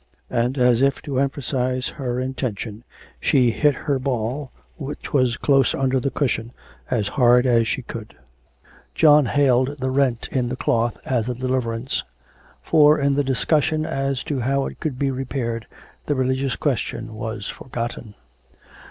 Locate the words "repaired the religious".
15.11-16.55